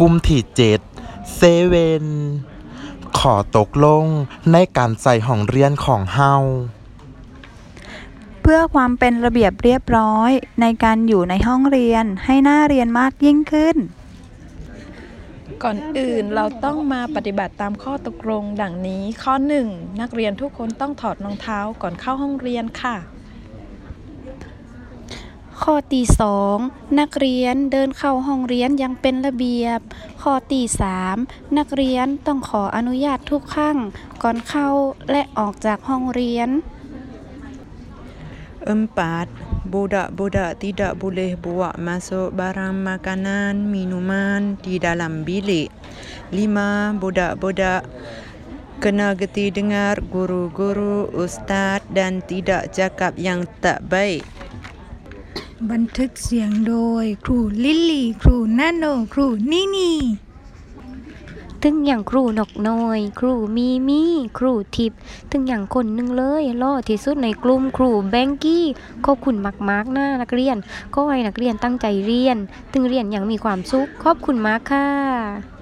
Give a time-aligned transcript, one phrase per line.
[0.00, 0.80] กลุ่มที่เจ็ด
[1.34, 2.06] เซเว่น
[3.18, 4.04] ขอตกลง
[4.52, 6.34] ในการใส่ห้องเรียนของเฮา
[8.42, 13.76] เพื่อความเป็นระเบียบเรียบร้อยในการอยู่ในห้องเรียนให้น่าเรียนมากยิ่งขึ้น
[15.62, 19.34] ก่อนอื่นเราต้องมาปฏิบัติตามข้อตกลงดังนี้ข้อ
[19.68, 22.96] 1 นักเรียนทุกคนต้องถอดรองเท้าก่อนเข้าห้องเรียนค่ะ
[25.64, 26.56] ข้อที่สอง
[27.00, 29.80] นักเรียนเดินเข้าห้องเรียนอยังเป็นระเบียบ
[30.22, 31.16] ข้อที่สาม
[31.58, 33.76] นักเรียนต้องขออนุญาตทุกครั้ง
[34.22, 34.68] ก่อนเข้า
[35.10, 36.50] และออกจากห้องเรียน
[38.60, 39.32] Empat,
[39.64, 45.72] budak-budak tidak boleh bawa masuk barang makanan, minuman di dalam bilik.
[46.28, 47.88] Lima, budak-budak
[48.84, 54.39] kena geti dengar guru-guru, ustaz dan tidak cakap yang tak baik.
[55.68, 59.98] บันทึกเสียงโดยครูลิลลี่ ครูนาโน ครูนี่นี่
[61.62, 64.02] ถึงอย่างครูนกน้อย ครูมีมี
[64.38, 64.98] ครูทิพย์
[65.32, 68.64] ถึงอย่างคนหนึงเลยล่อที่สุดในกลุ่มครูแบงกี้
[69.06, 69.36] ขอบคุณ
[69.70, 70.56] มากๆนะนักเรียน
[70.94, 72.36] ก็ให้นักเรียนตั้งใจเรียน
[72.72, 75.59] ถึงเรียนอย่างมีความสุขขอบคุณมากค่ะ